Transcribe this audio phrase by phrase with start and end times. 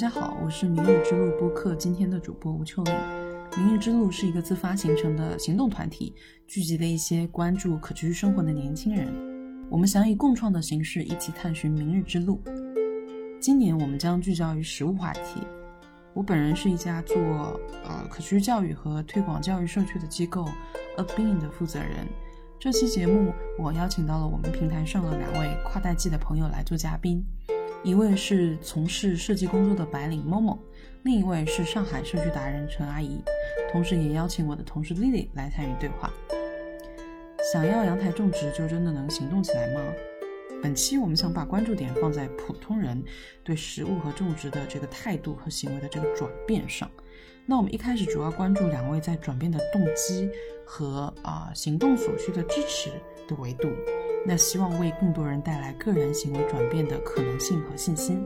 [0.00, 2.94] 大家好，我是明日之路播客今天的主播吴秋玲。
[3.58, 6.14] 明日之路是一个自发形成的行动团体，
[6.46, 9.12] 聚集了一些关注可持续生活的年轻人。
[9.68, 12.40] 我们想以共创的形式一起探寻明日之路。
[13.38, 15.42] 今年我们将聚焦于食物话题。
[16.14, 17.14] 我本人是一家做
[17.84, 20.48] 呃可持续教育和推广教育社区的机构
[20.96, 22.08] A Being 的负责人。
[22.58, 27.22] 这期节目我邀请到了我们平台上的两位跨代际的朋友来做嘉宾。
[27.82, 30.58] 一位是从事设计工作的白领 Momo，
[31.02, 33.22] 另一位是上海社区达人陈阿姨，
[33.72, 36.12] 同时也邀请我的同事 Lily 来参与对话。
[37.52, 39.80] 想要阳台种植，就真的能行动起来吗？
[40.62, 43.02] 本期我们想把关注点放在普通人
[43.42, 46.90] 对食物和种植的这个态度和行为的这个转变上。
[47.46, 50.28] 那我们一开始主要关注两位在转变的动机
[50.66, 52.90] 和啊行动所需的支持
[53.26, 53.70] 的维度。
[54.26, 58.16] 那希望为更多人带来个人行为转变的可能性和信心。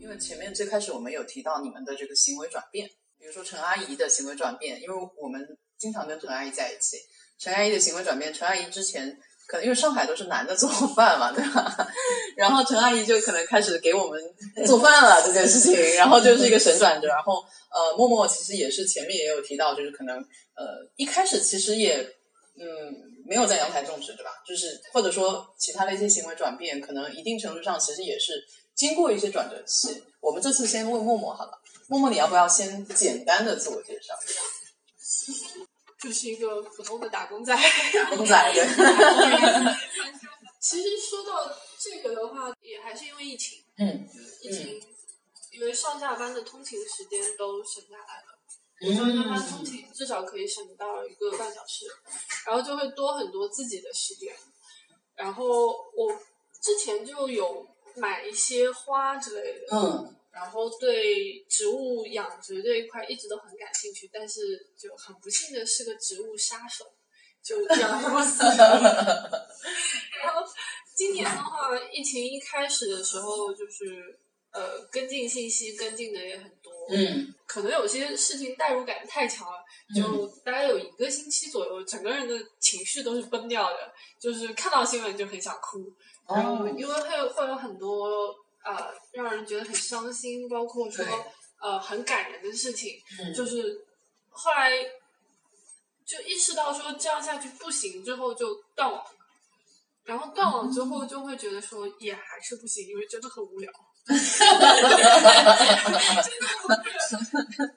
[0.00, 2.88] 因为前面最开始我们有提到你们的这个行为转变，
[3.18, 5.44] 比如说陈阿姨的行为转变，因为我们
[5.76, 6.96] 经常跟陈阿姨在一起。
[7.36, 11.88] 陈阿姨的行为转变，陈阿姨之前可能因为上海都是男的做饭嘛，对吧？
[12.38, 14.20] 然后陈阿姨就可能开始给我们
[14.64, 17.08] 做饭了这件事情，然后就是一个神转折。
[17.08, 22.08] 然后呃，默默其实也是前面也有提到，就是可能呃一开始其实也。
[22.54, 22.64] 嗯，
[23.26, 24.30] 没有在阳台种植，对吧？
[24.46, 28.32] 就是或者说其他的一些行为转变，可能一定程度上其实也是
[28.74, 30.02] 经过一些转折期。
[30.20, 34.14] 我们这次先问默默好了，默默你要不要先简单的自我介绍？
[36.02, 37.56] 就是一个普通的打工仔。
[37.94, 38.64] 打工仔对。
[40.60, 43.58] 其实说到这个的话，也还是因为疫情。
[43.78, 44.06] 嗯。
[44.42, 44.80] 疫情，
[45.52, 48.38] 因为上下班的通勤时间都省下来了。
[48.90, 51.86] 上下班通勤至少可以省到一个半小时，
[52.46, 54.34] 然后就会多很多自己的时间。
[55.14, 55.44] 然后
[55.94, 56.10] 我
[56.60, 64.40] 之前就有买一些花之类的，嗯，然后对植物养殖这一块一直都很感兴趣，但是
[64.76, 66.84] 就很不幸的是个植物杀手，
[67.42, 68.42] 就养不死。
[70.22, 70.42] 然后
[70.94, 74.18] 今年的话，疫情一开始的时候，就是
[74.52, 76.61] 呃跟进信息跟进的也很多。
[76.92, 79.64] 嗯，可能有些事情代入感太强了，
[79.94, 85.90] 就大概有一个星期左右，整个人的情绪都是崩掉的，就是看到新闻就很想哭，
[86.28, 91.04] 然后因为会会有很多呃让人觉得很伤心，包括说
[91.60, 93.00] 呃很感人的事情，
[93.34, 93.86] 就是
[94.28, 94.70] 后来
[96.04, 99.02] 就意识到说这样下去不行，之后就断网，
[100.04, 103.72] 然后断网之后就会觉得说也还是不行，因为真的很无聊。
[104.04, 105.78] 哈哈哈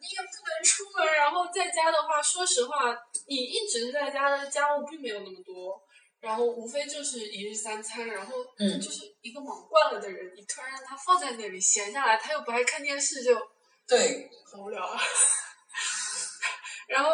[0.02, 2.98] 你也不能出门，然后在家的话，说实话，
[3.28, 5.80] 你一直在家的家务并没有那么多，
[6.20, 13.40] 然后无非就是一日三餐，然后就是一个忙惯了的人，你突然让他放在那里闲下来，他又不爱看电视，就
[13.88, 15.00] 对，很 无聊啊。
[16.88, 17.12] 然后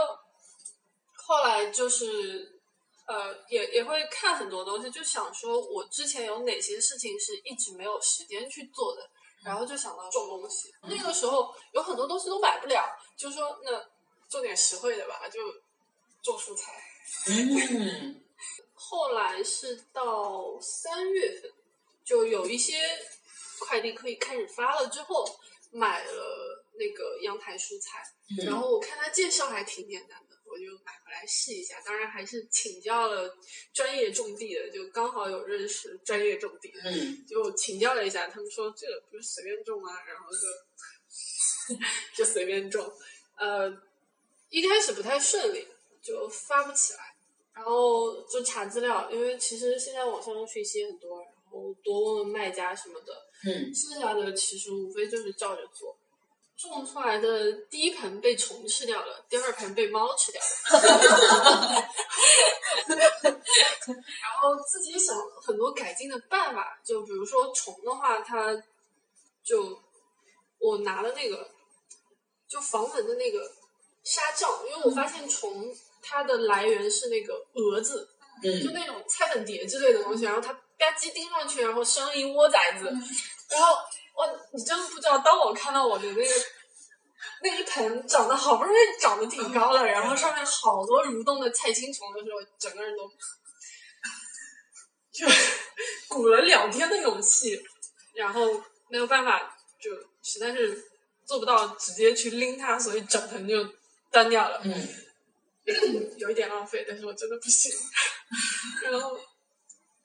[1.16, 2.51] 后来就是。
[3.12, 9.10] 呃，也也会看很多东西，就想说我之前有哪些事情是一直没有时间去做的，
[9.44, 10.74] 然后就想到种东西。
[10.84, 12.86] 那个时候有很多东西都买不了，
[13.18, 13.72] 就说那
[14.30, 15.40] 种点实惠的吧，就
[16.24, 16.72] 种蔬菜。
[17.28, 18.24] 嗯。
[18.74, 21.52] 后来是到三月份，
[22.04, 22.76] 就有一些
[23.60, 25.26] 快递可以开始发了，之后
[25.72, 28.02] 买了那个阳台蔬菜，
[28.46, 30.31] 然后我看他介绍还挺简单的。
[30.52, 33.34] 我就买回来试一下，当然还是请教了
[33.74, 36.82] 专业种地的，就刚好有认识专业种地的，
[37.26, 41.76] 就请教了一下，他们说这个不是随便种啊，然后就
[42.18, 42.92] 就随便种，
[43.38, 43.70] 呃，
[44.50, 45.66] 一开始不太顺利，
[46.02, 47.16] 就发不起来，
[47.54, 53.14] 然后就查资料，因为其实现在网上讯息很多，然后多问问卖家什么的，
[53.46, 55.98] 嗯，剩下的其实无非就是照着做。
[56.70, 60.48] 种出来的第一盆被虫吃掉了，第二盆被猫吃掉了。
[62.92, 68.64] 然后自己想很多改进的办法，就比如说虫的话，它
[69.44, 69.82] 就
[70.60, 71.50] 我拿了那个
[72.48, 73.52] 就防蚊的那个
[74.04, 78.10] 纱帐，因为我发现虫它的来源是那个蛾子，
[78.44, 82.86] 就那种菜粉蝶之类的东西，然后它吧唧叮上去，然后生了一窝崽子，
[83.50, 83.76] 然后。
[84.22, 86.30] 哇，你真的不知道，当我看到我的那个
[87.42, 93.10] 那一盆长得好不容易长得挺高了，然后上面好多蠕动的菜青虫的时候，整个人都
[95.12, 95.26] 就
[96.08, 97.60] 鼓了两天的勇气，
[98.14, 99.92] 然后没有办法，就
[100.22, 100.86] 实在是
[101.26, 103.68] 做不到直接去拎它，所以整盆就
[104.12, 104.62] 端掉了。
[104.64, 104.88] 嗯，
[106.18, 107.72] 有一点浪费，但是我真的不行。
[108.84, 109.20] 然后后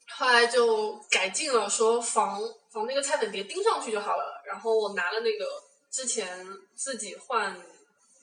[0.09, 2.41] 后来就改进了，说防
[2.76, 4.43] 防那个菜粉碟钉上去就好了。
[4.44, 5.46] 然后我拿了那个
[5.90, 7.56] 之前自己换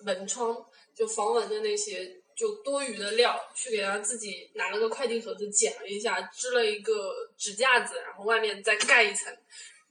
[0.02, 0.64] 门窗
[0.94, 6.94] 就防蚊的那些就多余的料，去给他自己拿了个快递盒子剪了一下，支了一个
[7.36, 9.36] 纸架子，然后外面再盖一层。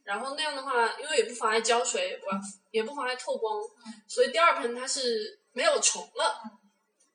[0.05, 2.27] 然后那样的话，因为也不妨碍浇水，也不
[2.71, 3.61] 也不妨碍透光，
[4.07, 6.41] 所以第二盆它是没有虫了。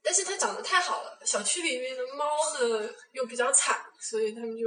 [0.03, 2.25] 但是它长得太好了，小区里面的猫
[2.59, 4.65] 呢又比较惨，所以他们就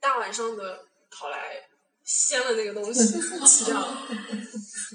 [0.00, 1.66] 大晚上的跑来
[2.04, 3.14] 掀了那个东西。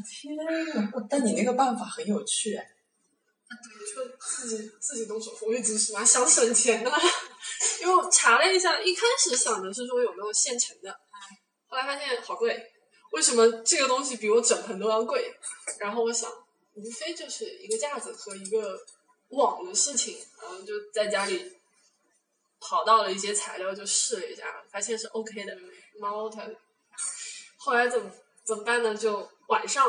[0.10, 0.92] 天呐！
[1.10, 2.70] 但你那个办法很有趣哎。
[3.96, 6.06] 就自己自己动手缝纫机是吧？
[6.06, 7.02] 想省钱啊！
[7.82, 10.92] 因为我查了一下，一开始想的是说有没有现成的，
[11.68, 12.72] 后来发现好贵。
[13.12, 15.34] 为什么这个东西比我整盆都要贵？
[15.80, 16.32] 然后我想，
[16.76, 18.80] 无非就是一个架子和一个。
[19.32, 21.56] 网的事情，然后就在家里
[22.60, 25.56] 跑到了一些材料，就试了一下，发现是 OK 的。
[26.00, 26.50] 猫它
[27.70, 28.12] 后来怎么
[28.44, 28.96] 怎么办呢？
[28.96, 29.86] 就晚上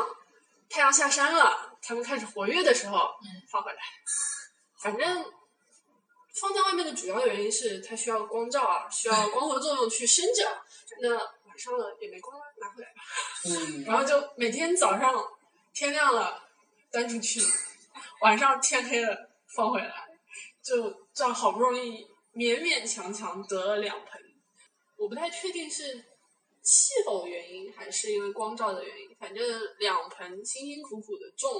[0.69, 3.09] 太阳下山了，他们开始活跃的时候
[3.49, 3.79] 放回来。
[4.79, 5.25] 反正
[6.35, 10.61] 放在外面的主要原因是它需要光照啊，需要光合作用去生长。
[11.01, 13.01] 那晚上了也没光了，拿回来吧。
[13.45, 13.81] 嗯。
[13.89, 15.11] 然后就每天早上
[15.73, 16.39] 天亮了
[16.91, 17.41] 端出去，
[18.21, 19.31] 晚上天黑了。
[19.55, 20.07] 放回来，
[20.61, 24.21] 就这样好不容易勉勉强强得了两盆，
[24.97, 26.05] 我不太确定是
[26.71, 29.45] 气候原因还是因为光照的原因，反正
[29.77, 31.51] 两盆辛辛苦苦的种，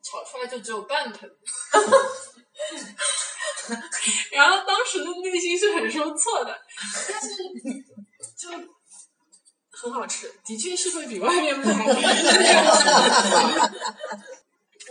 [0.00, 1.28] 炒出来就只有半盆，
[4.30, 6.56] 然后当时的内心是很受挫的，
[7.08, 7.28] 但是
[8.36, 8.48] 就
[9.72, 11.66] 很好吃，的确是会比外面买。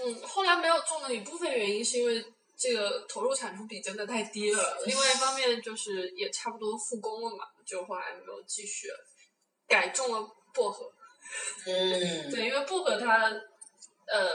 [0.04, 2.26] 嗯，后来没有种的一部分原因是因为
[2.58, 8.90] 这个投入产出比真的太低了，另外一方面就是也差不多复工了嘛，就后来没有继续
[9.74, 10.20] 改种了
[10.54, 10.86] 薄荷。
[11.66, 13.28] 嗯，对，因为薄荷它
[14.06, 14.30] 呃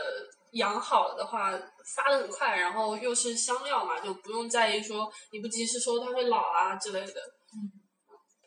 [0.52, 1.52] 养好了的话
[1.94, 7.20] 发的很快，然后又是香料嘛，就不用在意说你不及时收它会老啊之类的。
[7.54, 7.70] 嗯，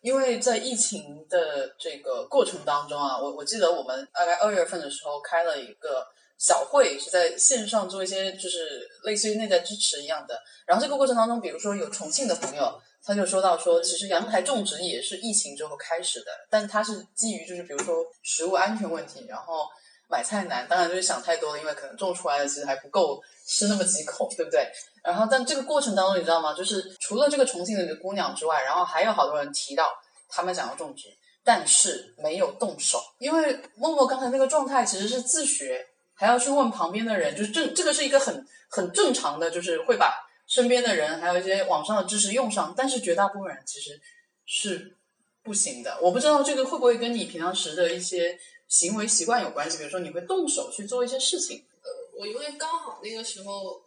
[0.02, 6.06] 因为在疫情的这个过程当中啊，我我记得我们大概二月份的时候开了一个。
[6.42, 10.42] 小会是在线上做一些，就是类似于内在支持一样的。
[10.66, 19.66] 然后这个过程当中，比如说有重庆的朋友，他就说到说，其实阳台种植也是疫情之后开始的，但他是基于就是比如说食物安全问题，然后
[20.08, 24.68] 买菜难，当然就是想太多了，因为可能种出来的其实还不够吃那么几口，对不对？
[25.04, 26.54] 然后但这个过程当中，你知道吗？
[26.54, 29.90] 就是除了这个重庆的姑娘之外，然后还有好多人提到
[30.30, 31.08] 他们想要种植，
[31.44, 35.88] 但是没有动手，因为默默刚才那个状态其实是自学。
[36.14, 40.14] 还要去问旁边的人，就是这这个是一个很很正常的，就是会把
[40.52, 44.02] 身边的人还有一些网上的知识用上，但是绝大部分人其实
[44.46, 44.98] 是
[45.42, 45.98] 不行的。
[46.02, 48.38] 我不知道这个会不会跟你平常时的一些
[48.68, 51.66] 行为习惯有关系，比如说你会动手去做一些事情。
[51.82, 53.82] 呃，我因为刚好那个时候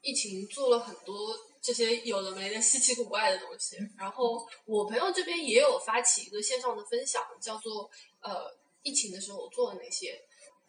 [0.00, 7.90] 疫情做了很多这些有的没的稀奇古怪的东西，然后我朋友这边也有发起一个线上的分享，叫做
[8.22, 8.50] 呃
[8.82, 10.18] 疫情的时候我做了哪些。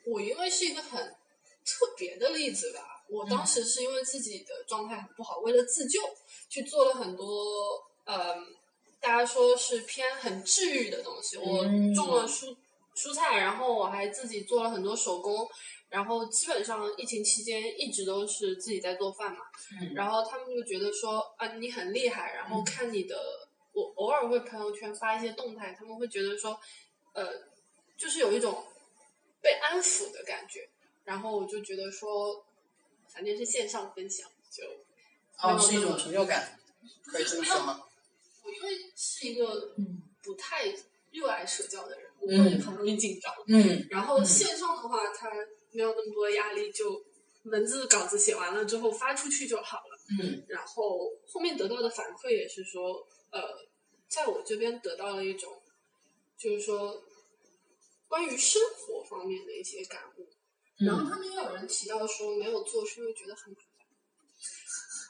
[0.06, 1.00] 我因为是一个很
[1.64, 6.00] 特别的例子吧，我当时是因为自己的状态很不好，为了自救
[6.50, 7.26] 去做了很多，
[8.06, 8.46] 嗯，
[9.00, 11.38] 大家说是偏很治愈的东西。
[11.38, 11.64] 我
[11.96, 12.56] 种了蔬
[12.96, 15.48] 蔬菜，然后我还自己做了很多手工，
[15.90, 19.40] 然后基本上疫情期间一直都是自己在做饭嘛。
[19.96, 23.16] 然后他们就觉得说啊，你很厉害，然后看你的，
[23.74, 26.60] 我偶尔会朋友圈发一些动态，他们会觉得说，
[27.14, 27.28] 呃，
[27.98, 28.64] 就是有一种。
[29.42, 30.70] 被安抚的感觉，
[31.06, 32.46] 然后我就觉得说，
[33.20, 34.64] 反正是线上分享，就
[35.44, 36.58] 哦是一种成就感，
[37.04, 37.84] 可以这么说吗？
[38.46, 39.76] 我因为是一个
[40.24, 40.74] 不太
[41.12, 43.34] 热爱社交的人，我会很容易紧张。
[43.48, 45.30] 嗯，然后线上的话，它
[45.74, 47.04] 没有那么多压力，就
[47.44, 50.00] 文字稿子写完了之后发出去就好了。
[50.24, 53.42] 嗯，然后后面得到的反馈也是说，呃，
[54.08, 55.62] 在我这边得到了一种，
[56.38, 57.04] 就是说。
[58.08, 60.28] 关于生活方面的一些感悟，
[60.86, 63.86] 然后他们也有人提到说没有做是因为觉得很麻烦，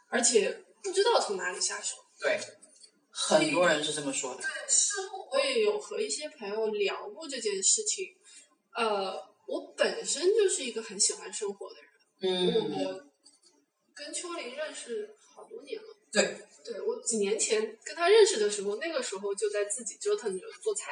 [0.09, 1.97] 而且不知道从哪里下手。
[2.19, 2.39] 对，
[3.09, 4.41] 很多人是这么说的。
[4.41, 8.15] 对，事后我也有和一些朋友聊过这件事情。
[8.75, 9.13] 呃，
[9.47, 11.91] 我本身就是一个很喜欢生活的人。
[12.21, 12.85] 嗯。
[12.85, 13.03] 我
[13.93, 15.95] 跟秋林认识好多年了。
[16.11, 16.45] 对。
[16.61, 20.91] 对我几年前跟他认识的时候，那个时候就在自己折腾着做菜。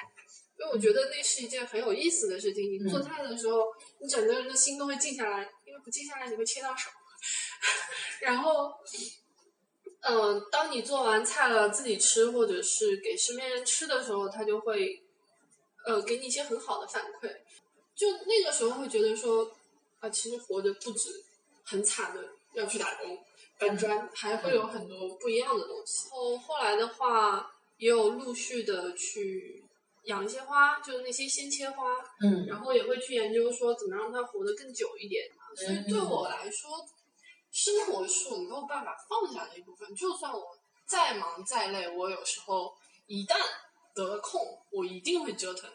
[0.60, 2.64] 因为我觉得那是一件很有意思的事情。
[2.84, 3.66] 你做菜的时候，
[4.00, 6.90] 你整个人的心都会静下来，因为不静下来你会切到手。
[8.22, 8.74] 然后，
[10.02, 15.04] 嗯，当你做完菜了自己吃，或者是给身边人吃的时候，他就会
[15.86, 17.30] 呃给你一些很好的反馈。
[17.96, 19.52] 就那个时候会觉得说
[20.00, 21.10] 啊，其实活着不止
[21.64, 22.24] 很惨的
[22.54, 23.18] 要去打工
[23.60, 26.10] 搬砖，还会有很多不一样的东西。
[26.10, 29.57] 后后来的话，也有陆续的去
[30.08, 31.84] 养一些花，就是那些鲜切花，
[32.22, 35.24] 嗯然后也会去研究说怎么让它活得更久一点。
[35.56, 36.70] 所以对我来说，
[37.52, 39.96] 生活是我没有办法放下的一部分。
[39.96, 42.76] 就算我再忙再累，我有时候
[43.08, 43.36] 一旦
[43.96, 44.40] 得了空，
[44.72, 45.70] 我一定会折腾。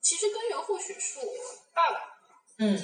[0.00, 1.32] 其实根源或许是我
[1.74, 2.00] 爸爸，
[2.58, 2.76] 嗯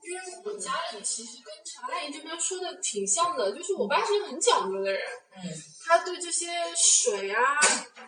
[0.00, 5.02] 因为我家里其实跟陈阿姨这边说的挺像的，就是我爸是一个很讲究的人，
[5.36, 5.42] 嗯
[5.84, 7.42] 他对这些水啊，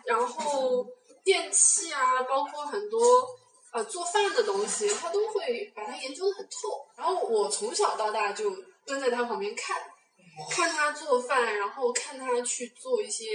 [0.07, 0.87] 然后
[1.23, 2.99] 电器啊，包括很多
[3.73, 6.87] 呃做饭的东西，他都会把它研究的很透。
[6.97, 9.77] 然后我从小到大就蹲在他旁边看，
[10.49, 13.25] 看他做饭，然后看他去做一些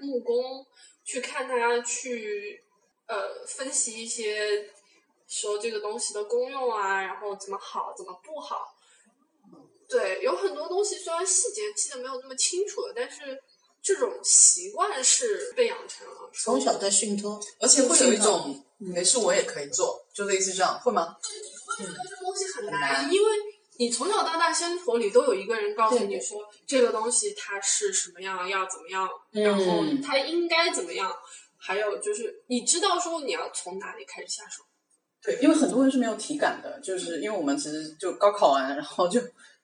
[0.00, 0.66] 木工，
[1.04, 2.62] 去看他去
[3.06, 4.70] 呃分析一些
[5.26, 8.74] 说这个东西的功用啊，然后怎么好，怎么不好。
[9.88, 13.42] 对，有很多东西虽然细节记得没有那么清楚了，但是
[13.82, 16.30] 这种习惯是被养成了。
[16.32, 21.16] 从小在熏托，而且会有一种没事我也可以做，就类似这样，会吗？
[21.66, 23.28] 会觉得这个东西很很难，因为
[23.78, 31.12] 你从小到大生活里都有一个人告诉你说这个东西它是什么样，要怎么样，嗯然后它应该怎么样，
[31.56, 34.62] 还有就是你知道说你要从哪里开始下手。
[35.24, 39.20] 对，因为很多人是没有体感的，就是因为我们其实就高考完，然后就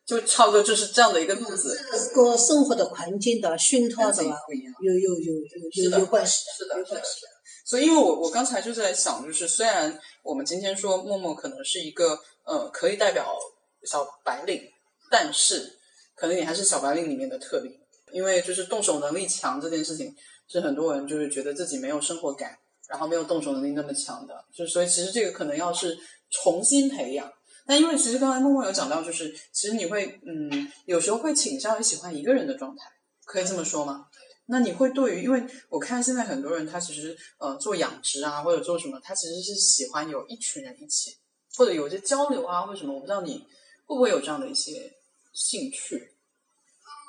[0.09, 4.73] 就差不多就是这样的一个路子，这个生活的环境的熏托跟自己的吧，不一样。
[4.81, 7.21] 有有有有有有关系是的，是的，有关系。
[7.21, 7.33] 是的。
[7.67, 13.37] 所以，因为我我刚才就在想，就是虽然我们今天说默默可能是一个呃可以代表
[13.85, 14.63] 小白领，
[15.11, 15.79] 但是
[16.15, 17.79] 可能你还是小白领里面的特例，
[18.11, 20.11] 因为就是动手能力强这件事情，
[20.49, 22.57] 是很多人就是觉得自己没有生活感，
[22.89, 25.95] 然后没有动手能力那么强的，就所以其实这个可能要是
[26.31, 27.31] 重新培养。
[27.69, 32.91] 但因为其实刚才默默有讲到，就是其实你会嗯有时候会倾向于喜欢一个人的状态，
[33.27, 34.07] 可以这么说吗？
[34.47, 41.15] 那你会对于，因为我看现在很多人他其实呃做养殖啊或者做什么，他其实是喜欢有一群人一起，
[41.59, 43.47] 或者有一些交流啊或者什么，我不知道你
[43.85, 44.91] 会不会有这样的一些
[45.35, 46.15] 兴趣？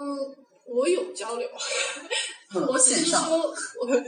[0.01, 0.35] 嗯，
[0.65, 1.49] 我有交流，
[2.53, 3.39] 嗯我只线上是说，
[3.79, 4.03] 我那个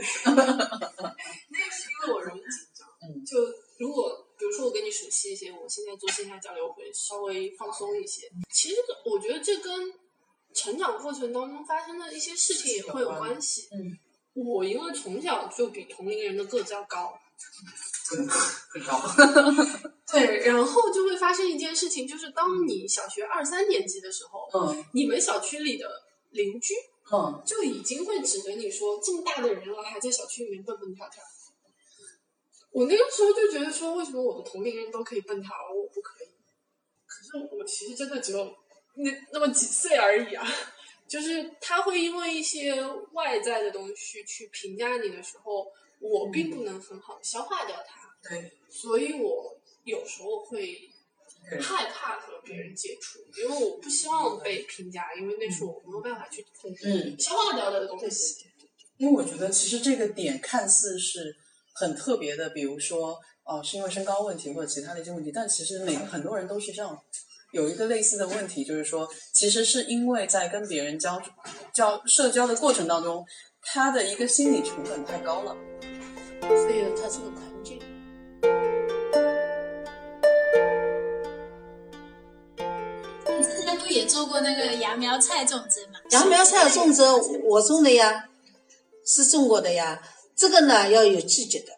[1.72, 2.86] 是因为我容易紧张。
[3.00, 3.38] 嗯就
[3.78, 8.28] 如果比如说我跟你熟悉一些，我现在做线下交流会稍微放松一些。
[8.52, 9.94] 其实我觉得这跟
[10.52, 13.68] 成长过程当中发生的一些事情也会有关系。
[13.70, 13.96] 嗯，
[14.34, 17.16] 我因为从小就比同龄人的个子要高，
[18.72, 19.00] 很高。
[20.10, 25.88] 对，然后就会发生一件事情，就是当你小学二三年级的时候，嗯你们小区里的
[26.30, 26.74] 邻居
[27.12, 31.22] 嗯，就已经会指着你说，这么大的人了，还在小区里面蹦蹦跳跳。
[32.72, 36.28] 我那个时候就觉得说，为什么我的同龄人都可以蹦跳，而我不可以？
[37.06, 38.44] 可是我其实真的只有
[38.94, 40.46] 那那么几岁而已啊。
[41.06, 42.74] 就是他会因为一些
[43.12, 50.90] 外在的东西去评价你的时候，我并不能很好的消化掉它，对，所以我有时候会
[51.60, 58.46] 害怕和别人接触，因为我不希望被评价，因为那是我没有办法去控制、嗯消化掉的东对西。
[58.96, 61.36] 因为我觉得其实这个点看似是
[61.72, 66.98] 很特别的，比如说呃是因为身高问题或者其他的一些问题，但其实每很多人都是这样。
[67.52, 71.20] 有一个类似的问题，就是说，其实是因为在跟别人交
[71.74, 73.22] 交社交的过程当中，
[73.60, 75.54] 他的一个心理成本太高了。
[76.40, 77.78] 所以他是个环境。
[83.28, 86.00] 你之前不也做过那个芽苗菜种植吗？
[86.10, 87.02] 芽苗菜种植
[87.44, 88.30] 我种的呀，
[89.04, 90.02] 是种过的呀。
[90.34, 91.72] 这个呢要有季节的，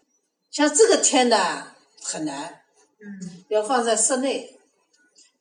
[0.51, 2.63] 像这个天呢很难，
[3.01, 4.59] 嗯，要放在室内，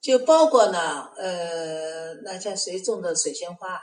[0.02, 3.80] 就包括呢，呃，那像谁种的水仙花？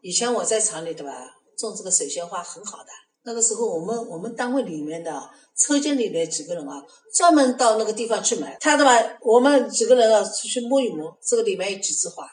[0.00, 1.12] 以前我在厂里对吧，
[1.56, 2.90] 种这个水仙花很好的。
[3.24, 6.82] 那个时候我们我们单位里面的车间里的几个人啊，
[7.14, 8.56] 专门到那个地方去买。
[8.60, 9.18] 他的吧？
[9.20, 12.26] 我们几个人啊出去摸一摸，这个里面有几枝花，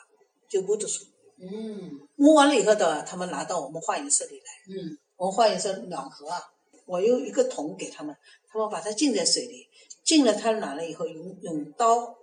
[0.49, 1.03] 就摸得出。
[1.37, 6.41] 嗯摸完了以后的，他们拿到我们化验室里来，嗯文化也是暖和啊，
[6.85, 8.15] 我用一个桶给他们，
[8.51, 9.67] 他们把它浸在水里，
[10.03, 12.15] 浸了它暖了以后，用用刀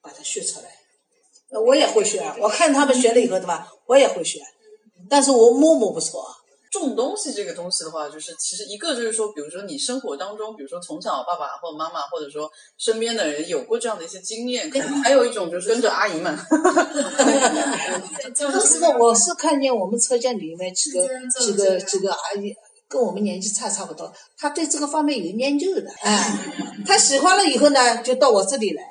[0.00, 0.78] 把它削出来。
[1.60, 4.40] 我也会削啊，我看他们学了以后对吧，我也会削，
[5.08, 6.34] 但是我摸摸不错啊。
[6.72, 16.36] 重东西这个东西的话，就是其实一个就是说，比如说你生活当中，比如说从小爸爸或妈妈，或者说身边的人有过这样的一些经验，可能还有一种就是跟着阿姨们。
[18.34, 21.06] 当时呢，我是看见我们车间里面几个
[21.38, 22.52] 几个几个阿姨。
[22.88, 26.38] 跟我们年纪差差不多，他对这个方面有研究的，哎，
[26.86, 28.82] 他喜欢了以后呢，就到我这里来。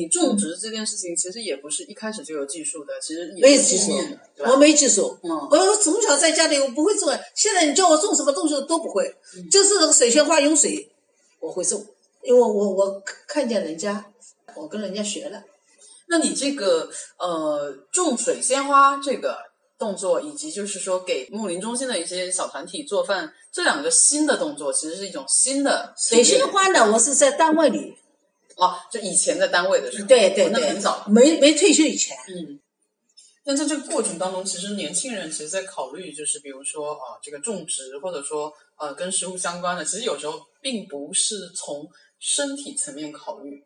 [0.00, 3.92] 你你种植这件事情，其实也不是一开始就有技术的，其实没有技术，
[4.38, 5.18] 我没技术。
[5.22, 9.14] 嗯，我从小在家里我不会种，现在你叫我种什么东西都不会，
[9.50, 10.90] 就是那个水仙花用水
[11.38, 11.84] 我会种，
[12.22, 14.12] 因为我我看见人家，
[14.54, 15.42] 我跟人家学了。
[16.08, 16.88] 那你这个
[17.18, 19.50] 呃种水仙花这个。
[19.80, 25.94] 动作以及就是说给木林中心的一些小团体做饭，这两个新的动作其实是一种新的。
[25.96, 27.96] 水仙花呢，我是在单位里，
[28.60, 32.16] 哦，就以前在单位的时候，对对对，那很早，没没退休以前。
[32.28, 32.60] 嗯，
[33.44, 41.88] 但在这个过程当中，其实年轻人其实在考虑，就是比如说啊，这个种植或者说呃跟食物相关的，其实有时候并不是从
[42.18, 43.62] 身体层面考虑，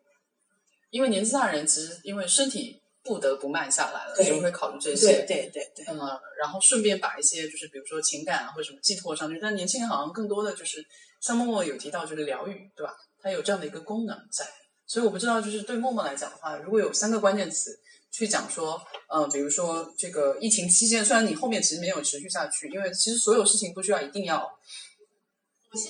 [0.89, 2.81] 因为年纪大人其实因为身体。
[3.07, 5.05] 不得不慢下来了，就会考虑这些。
[5.05, 5.85] 对对对对。
[5.89, 5.95] 嗯，
[6.41, 9.37] 然后顺便把一些就是比如说情感啊或者什么寄托上去。
[9.39, 10.83] 但年轻人好像更多的就是
[11.21, 12.91] 像默默有提到这个疗愈，对吧？
[13.21, 14.43] 它有这样的一个功能在。
[14.87, 17.79] 所以我不知道就是对默默来讲的话，如果有三个关键词
[18.11, 24.59] 去讲说，呃，比如说这个疫情期间，虽然你后面其实没有持续下去，因为其实所有事情不需要一定要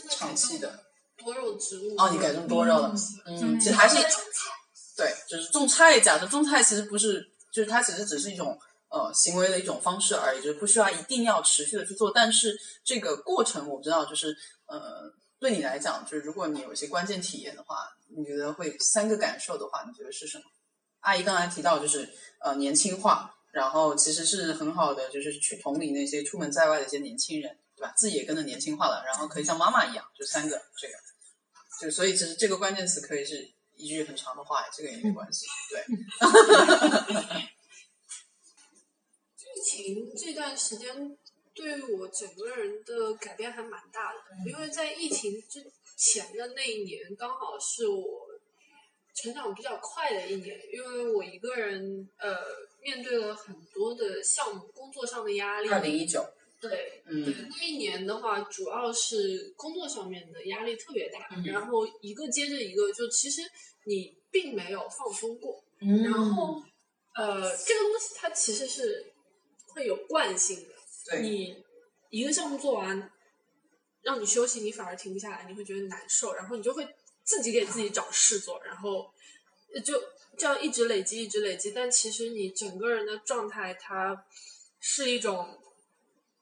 [0.09, 0.85] 长期的
[1.17, 1.95] 多肉植物。
[1.97, 3.97] 哦，你改种多肉了，嗯，其实还是。
[4.97, 5.99] 对，就是种菜。
[5.99, 7.21] 假的种菜其实不是，
[7.51, 12.09] 就是它其实只是一种呃行为的一种方式而已，就是不需要一定要持续的去做。
[12.15, 14.33] 但是这个过程我不知道，就是
[14.67, 15.11] 呃
[15.45, 20.43] 对你来讲，就是如果你有一些关键体验的话，你觉得会三个感受的话，你觉得是什么？
[21.01, 22.09] 阿姨刚才提到就是
[22.41, 27.93] 呃年轻化，然后其实是很好的，就是去同理那些出门在外的一些年轻人，对吧？
[27.95, 30.93] 自己也跟着年轻化了，然后可以像妈妈一样，就三个这个，
[31.79, 33.53] 就所以其实这个关键词可以是。
[33.77, 35.45] 一句很长的话，这个也没关系。
[35.69, 35.83] 对，
[39.53, 41.17] 疫情这段时间
[41.55, 48.27] 对于我整个人的改变还蛮大的，因为在疫情之前的那一年，刚好是我
[49.15, 52.37] 成长比较快的一年，因为我一个人呃
[52.81, 55.69] 面对了很多的项目、工作上的压力。
[55.69, 56.23] 二零一九。
[56.61, 63.41] 对，嗯，那一年的话，主要是工作上面的压力特别大，然后一个接着一个，就其实
[63.83, 66.63] 你并没有放松过，然后
[67.13, 69.13] 呃，这个东西它其实是
[69.67, 70.74] 会有惯性的，
[71.21, 71.63] 你
[72.09, 73.11] 一个项目做完，
[74.01, 76.87] 让你休息，你反而停不下来，你会觉得难受，然后你就会
[77.23, 79.11] 自己给自己找事做，然后
[79.83, 80.01] 就
[80.37, 84.25] 这样一直累积，一直累积，但其实你整个人的状态，它
[84.79, 85.61] 是一种。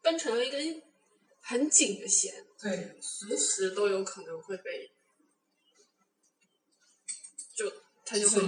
[0.05, 0.81] 绷成了一根
[1.39, 4.91] 很紧的弦，对，随时都有可能会被，
[7.55, 7.71] 就
[8.03, 8.41] 它就会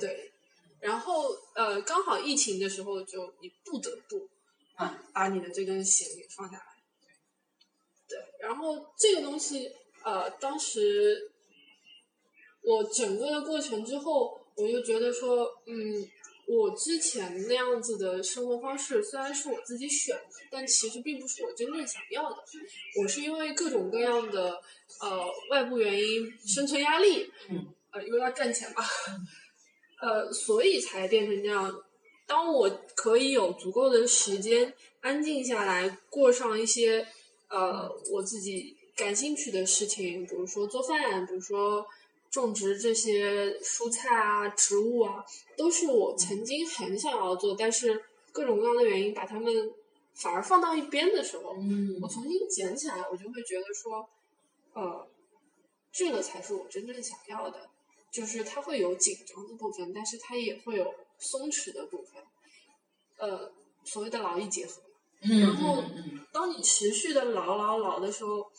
[0.00, 0.32] 对，
[0.80, 4.28] 然后呃，刚好疫情的时候，就你不得不
[5.12, 6.64] 把你的这根弦给放下来，
[8.08, 9.70] 对，然后这个东西
[10.04, 11.30] 呃，当时
[12.62, 16.08] 我整个的过程之后，我就觉得说，嗯。
[16.48, 22.36] 我之前那样子的生活方式虽然是我自己选的，但其实并不是我真正想要的。
[23.02, 24.62] 我是因为各种各样的
[25.00, 27.28] 呃外部原因，生存压力，
[27.90, 28.84] 呃，因为要赚钱嘛，
[30.00, 31.68] 呃，所以才变成这样。
[32.26, 37.06] 当我可以有足够的时间安静下来，过上一些
[37.48, 41.86] 呃我自己感兴趣的事情，比如说做饭，比如说。
[42.28, 45.24] 种植这些蔬菜啊、植物啊，
[45.56, 49.72] 都是我曾经很想要做，但是各种各样的原因把它们
[50.12, 51.54] 反而放到一边的时候，
[52.02, 54.06] 我重新捡起来，我就会觉得说，
[54.74, 55.08] 呃，
[55.90, 57.70] 这个才是我真正想要的。
[58.10, 62.22] 就是它会有紧张的部分，但是它也会有松弛的部分，
[63.18, 63.52] 呃，
[63.84, 64.82] 所谓的劳逸结合。
[65.20, 65.82] 然后，
[66.32, 68.50] 当你持续的劳劳劳的时候，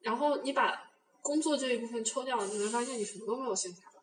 [0.00, 0.88] 然后你把。
[1.22, 4.02] 工作这一部分抽掉了，你会发现你什么都没有剩下了。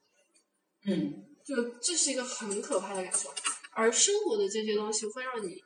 [0.86, 3.34] 嗯，就这是一个很可怕的感受。
[3.72, 5.60] 而生活的这些东西会让你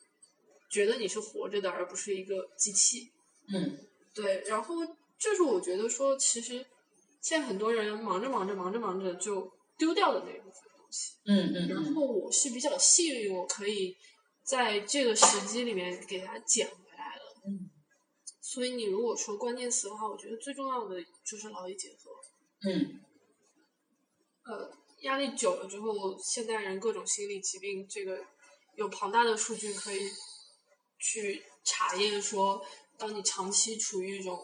[0.70, 3.12] 觉得你是活着的，而不是一个机器。
[3.54, 4.42] 嗯，对。
[4.48, 4.76] 然后
[5.20, 6.66] 这是我觉得说，其实
[7.20, 11.14] 现在很多人忙着忙着忙着忙着就丢掉的那一部分东西。
[11.26, 11.68] 嗯嗯。
[11.70, 13.96] 然后我是比较幸运，我可以
[14.44, 17.42] 在这个时机里面给它捡回来了。
[17.48, 17.70] 嗯。
[18.42, 22.12] 所以你如果说关键词的话，我觉得最重要的就是劳逸结合。
[22.70, 23.00] 嗯。
[24.44, 24.72] 呃，
[25.04, 28.20] 压力久了之后，现代人各种心理疾病，这个
[28.76, 30.00] 有庞大的数据可以
[31.00, 32.66] 去查验说，
[32.98, 34.40] 当你长期处于一种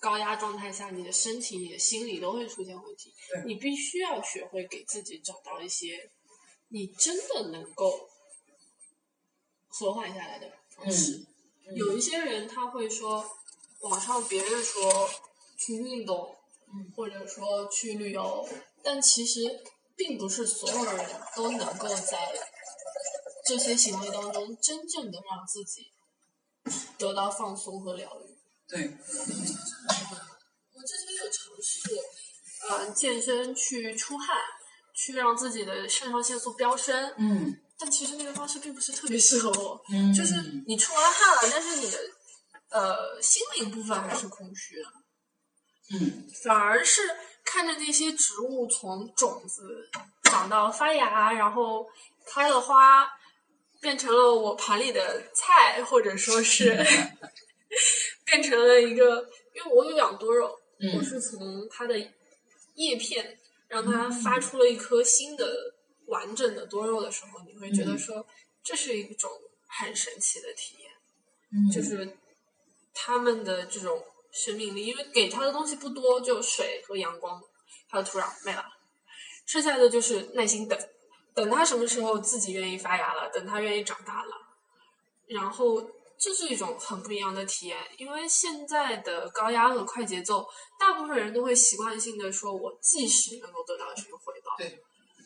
[0.00, 3.14] 高压状态下，你的身体、你的心理都会出现问题。
[3.28, 6.10] 对你必须要学会给自己找到一些
[6.68, 8.08] 你真的能够
[9.68, 11.26] 和缓下来的方式。
[11.76, 13.30] 有一些人他会说，
[13.80, 15.08] 网上别人说
[15.58, 16.34] 去运动，
[16.96, 18.48] 或者说去旅游，
[18.82, 19.62] 但其实
[19.94, 22.32] 并不是所有人都能够在
[23.46, 25.92] 这些行为当中真正的让自己
[26.98, 28.29] 得到放松和疗愈。
[28.70, 28.96] 对，
[30.74, 31.90] 我之前有尝试，
[32.68, 34.36] 呃，健身去出汗，
[34.94, 39.82] 去让自己的肾上腺素飙升，嗯但其实那个方式并不是特别适合我。
[39.92, 40.34] 嗯就是
[40.66, 41.98] 你出完汗了，但是你的
[42.70, 44.84] 呃心灵部分还是空虚的，
[45.94, 47.00] 嗯反而是
[47.44, 49.88] 看着那些植物从种子
[50.22, 51.86] 长到发芽，然后
[52.26, 53.10] 开了花，
[53.80, 56.76] 变成了我盘里的菜，或者说是
[58.30, 60.46] 变成了一个，因为我有养多肉，
[60.94, 61.98] 我嗯是从它的
[62.74, 63.38] 叶片
[63.68, 65.74] 让它发出了一颗新的
[66.06, 68.24] 完整的多肉的时候，你会觉得说
[68.62, 69.30] 这是一种
[69.66, 70.90] 很神奇的体验。
[71.52, 72.16] 嗯，就是
[72.94, 77.42] 他们的这种生命力，因为给它的东西不多，就水和阳光，
[77.88, 78.64] 还有土壤没了，
[79.46, 80.78] 剩下的就是耐心等，
[81.34, 84.36] 等它什么时候自己愿意发芽了，等它愿意长大了，
[85.26, 90.46] 然后这是一种很不一样的体验，因为现在的高压和快节奏，
[90.78, 94.78] 大部分人都会习惯性的说，我即使能够得到什么回报，对，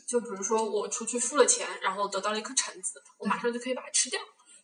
[0.06, 4.20] 就比如说我出去付了钱，然后得到了一颗橙子，我马上就可以把它吃掉。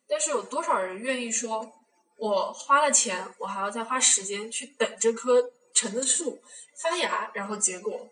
[0.09, 1.69] 但是有多少人愿意说，
[2.17, 6.41] 我花了钱，我还要再花时间去等这棵橙子树
[6.81, 8.09] 发芽，然后结果？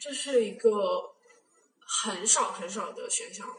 [0.00, 0.70] 这是一个
[1.84, 3.54] 很少很少的选项了。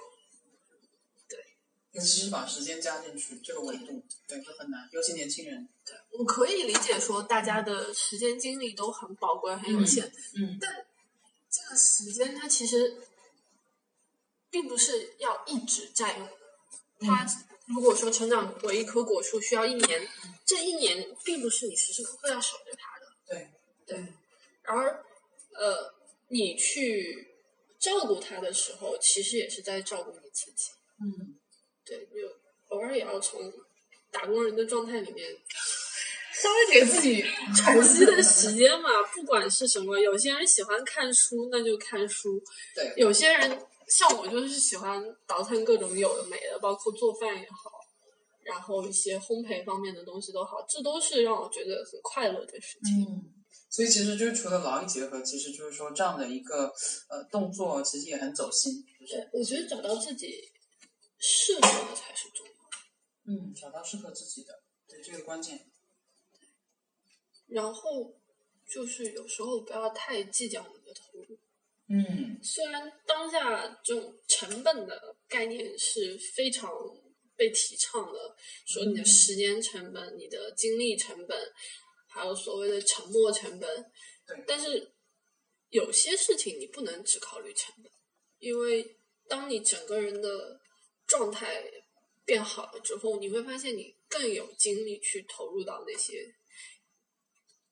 [1.97, 5.67] 尤其实把时间加进去，这个维度，对，就很难，尤其年轻人。
[5.83, 10.05] 对我可以理解说，大家的时间精力都很宝贵、很有限，
[10.35, 10.85] 嗯但
[11.49, 13.01] 这个时间它其实
[14.51, 16.33] 并不是要一直占用的。
[16.99, 17.25] 它
[17.65, 20.07] 如果说成长为一棵果树需要一年，
[20.45, 23.11] 这一年并不是你时时刻刻要守着它的。
[23.27, 23.49] 对
[23.87, 24.13] 对，
[24.63, 25.03] 而
[25.55, 25.95] 呃，
[26.27, 27.33] 你去
[27.79, 30.69] 照顾它的时候，其实也是在照顾你自己。
[30.99, 31.36] 嗯，
[31.87, 32.27] 对，就
[32.69, 33.51] 偶尔也要从
[34.11, 35.29] 打工人的状态里面
[36.41, 37.23] 稍微给自己
[37.55, 39.97] 喘息的时间嘛，不管是什么。
[39.99, 42.39] 有些人喜欢看书，那就看书；
[42.75, 43.49] 对，有些人
[43.87, 47.71] 像我，就是喜欢倒腾各种有的没的，包括做饭也好，
[48.43, 53.01] 然后一些烘焙方面的东西都好，这都是让我觉得很快乐的事情。
[53.01, 53.33] 嗯。
[53.69, 56.71] 所以其实就是除了劳逸结合，其实就是说这样的一个
[57.09, 58.73] 呃动作，其实也很走心，
[59.07, 60.41] 对，我觉得找到自己
[61.17, 62.77] 适合的才是重要的。
[63.25, 65.69] 嗯，找到适合自己的，对这个关键。
[67.47, 68.19] 然后
[68.65, 71.39] 就是有时候不要太计较你的投入。
[71.89, 76.69] 嗯虽然当下这种成本的概念是非常
[77.37, 81.53] 被提倡的，说你的时间成本、你的精力成本，
[82.07, 83.91] 还有所谓的沉没成本。
[84.25, 84.93] 对但是
[85.69, 87.89] 有些事情你不能只考虑成本，
[88.39, 88.97] 因为
[89.29, 90.59] 当你整个人的
[91.07, 91.63] 状态
[92.25, 96.35] 变好了之后，你会发现你更有精力去投入到那些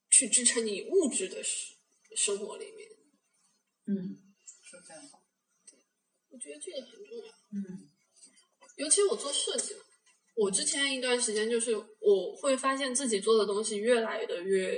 [0.10, 1.76] 去支撑你物质的生
[2.16, 2.90] 生活里面。
[3.88, 4.18] 嗯，
[4.64, 5.22] 说得非常好。
[6.30, 7.34] 我觉得这个很重要。
[7.52, 7.90] 嗯
[8.78, 9.82] 尤其我做设计嘛，
[10.36, 14.78] 我之前一段时间就是我会发现自己做的东西越来的越，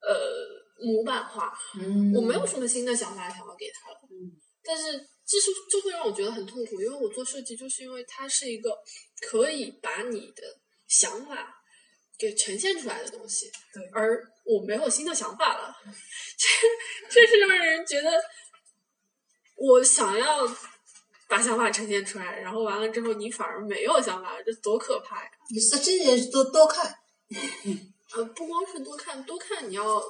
[0.00, 1.52] 呃，模板化。
[1.74, 4.84] 嗯我没有什么新的想法想要给他了，嗯但是
[5.26, 8.76] 这是就会让我觉得很痛苦，因为我做设计就是因为它是一个
[9.22, 10.42] 可以把你的
[10.86, 11.62] 想法
[12.18, 15.74] 给呈现出来的东西，对而我没有新的想法了，
[16.36, 16.46] 这
[17.08, 18.12] 这是让人觉得
[19.56, 20.46] 我想要
[21.28, 25.30] 把想法呈现出来，然后完了之后你反而没有想法，这多可怕呀！
[25.50, 26.94] 你设计也多多看，
[28.14, 30.02] 呃，不光是多看，多看你要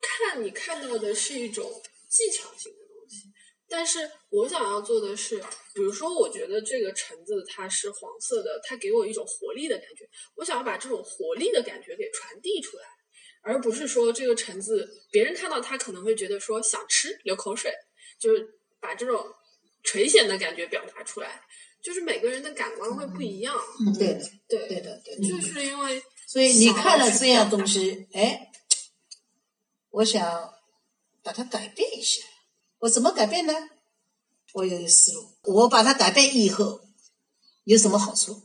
[0.00, 2.72] 看你看到的是一种技巧性
[3.72, 5.38] 但是我想要做的是，
[5.72, 10.04] 比如说，我觉得这个橙子它是黄色的，它给我一种活力的感觉，
[10.34, 12.82] 我想要把这种活力的感觉给传递出来，
[13.42, 17.72] 而不是说这个橙子别人看到它可能会觉得说想吃流口水，
[18.18, 19.24] 就是把这种
[19.84, 21.40] 垂涎的感觉表达出来，
[21.80, 23.56] 就是每个人的感官会不一样，
[23.86, 25.16] 嗯，对的，对对的，对。
[25.28, 28.50] 就是因为所以你看了这样东西，哎，
[29.90, 30.52] 我想
[31.22, 32.24] 把它改变一下。
[32.80, 33.52] 我怎么改变呢？
[34.52, 36.80] 我有思路，我把它改变以后
[37.64, 38.42] 有什么好处？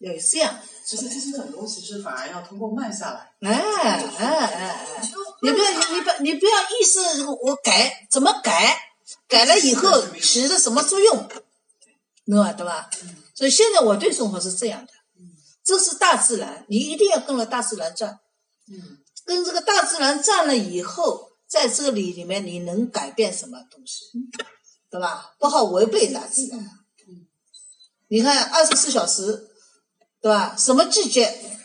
[0.00, 0.58] 要有这样。
[0.84, 3.32] 其实这些很多其实反而要通过慢下来。
[3.40, 5.02] 哎哎哎哎，
[5.42, 8.78] 你不要你你不你不要意识我改怎么改，
[9.26, 11.28] 改了以后起了什么作用，
[12.26, 12.52] 懂吧？
[12.52, 12.88] 对吧？
[13.34, 14.92] 所以现在我对生活是这样的，
[15.64, 18.20] 这是大自然，你一定要跟着大自然转。
[18.68, 24.04] 嗯，跟这个大自然转了以后，在这里里面你能改变什么东西，
[24.90, 25.34] 对吧？
[25.38, 26.70] 不好违背大自然。
[28.08, 29.48] 你看二十四小时，
[30.20, 30.56] 对吧？
[30.56, 31.58] 什么季节？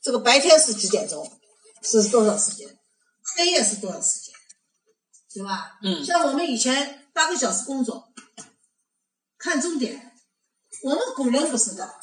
[0.00, 1.30] 这个白天是几点钟？
[1.82, 2.78] 是多少时间？
[3.36, 4.34] 黑夜是多少时间？
[5.32, 5.78] 对吧？
[5.82, 8.12] 嗯像我们以前八个小时工作，
[9.38, 10.12] 看终点，
[10.82, 11.94] 我们古人不是的，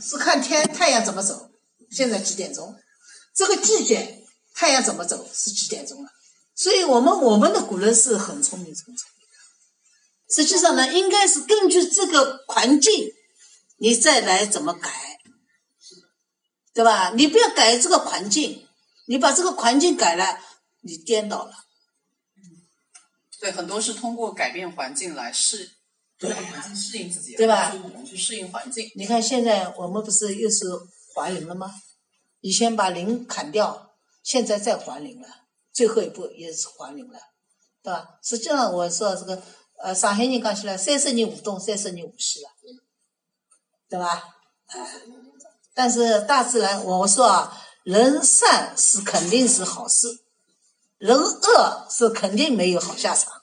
[0.00, 1.50] 是看天太阳怎么走，
[1.90, 2.74] 现在几点钟？
[3.34, 4.24] 这个季节
[4.54, 6.10] 太阳怎么走是几点钟了？
[6.56, 10.34] 所以我们我们的古人是很聪明，很聪明的。
[10.34, 13.12] 实际上呢，应该是根据这个环境，
[13.76, 14.90] 你再来怎么改，
[16.72, 17.12] 对吧？
[17.14, 18.66] 你不要改这个环境，
[19.06, 20.40] 你把这个环境改了，
[20.80, 21.52] 你颠倒了。
[23.38, 25.70] 对，很多是通过改变环境来适，
[26.18, 27.70] 对让环境适应自己，对吧
[28.06, 28.90] 去适应环境。
[28.94, 30.64] 你看现在我们不是又是
[31.14, 31.70] 还林了吗？
[32.40, 35.28] 以前把林砍掉，现在再还林了，
[35.76, 37.18] 最后一步也是还林了，
[37.82, 38.18] 对吧？
[38.22, 39.42] 实际上我说这个
[39.78, 42.48] 呃，上海人讲起来，三十年河东，三十年河西了，
[43.86, 44.24] 对吧？
[45.74, 50.08] 但是大自然，我说啊，人善是肯定是好事，
[50.96, 53.42] 人恶是肯定没有好下场。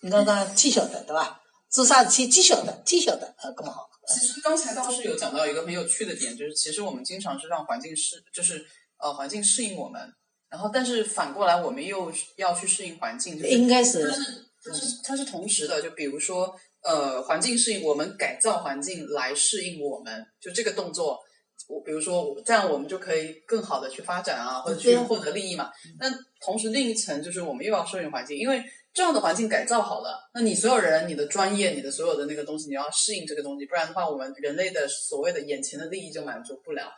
[0.00, 1.40] 你刚刚天晓得对吧？
[1.70, 3.88] 做啥事体天晓得，天晓得，呃，更好。
[4.08, 10.12] 其实刚才倒是有讲到一个很有趣的点，就是其实我们经常是让环境适，就是呃环境适应我们，
[10.50, 21.18] 然后但是反过来我们又要去适应环境，就是应该是它是它是它是同时的，就比如说呃环境适应我们，改造环境来适应我们，就这个动作。
[21.66, 25.70] 我比如说，这样我们就可以更好的去发展啊，或者去获得利益嘛。
[25.98, 26.08] 那
[26.40, 36.90] 同时另一层就是我们又要适应环境，因为这样的环境改造好了，那你所有人、你的专业、你的所有的那个东西，你要适应这个东西，不然的话，我们人类的所谓的眼前的利益就满足不了。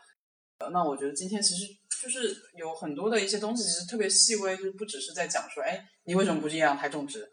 [0.58, 1.64] 呃那我觉得今天其实
[2.02, 7.30] 就是有很多的一些东西，其实特别细微，就是不只是在讲说，哎，你为什么不去养台种植？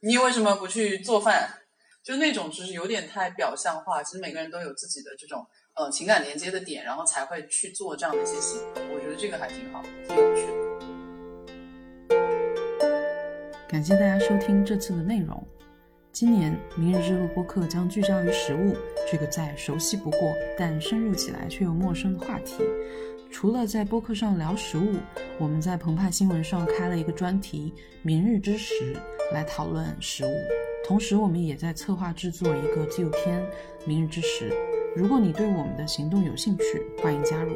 [0.00, 1.58] 你为什么不去做饭？
[2.02, 4.02] 就那种就是有点太表象化。
[4.02, 8.80] 其实每个人都有自己的这种呃情感连接的点，然后才会去做这样的一些行为。
[8.94, 10.54] 我觉得这个还挺好，挺有趣的。
[13.68, 15.46] 感谢大家收听这次的内容。
[16.10, 18.74] 今年《明日之路》播客将聚焦于食物
[19.10, 22.64] 这个再熟悉不过，但深入起来却又陌生的话题。
[23.30, 24.96] 除了在播客上聊食物，
[25.38, 28.74] 我们在澎湃新闻上开了一个专题《明日之食》
[29.32, 30.30] 来讨论食物。
[30.84, 33.40] 同时，我们也在策划制作一个纪录片
[33.86, 34.50] 《明日之食》。
[34.96, 37.54] 如果你对我们的行动有兴趣，欢迎加入。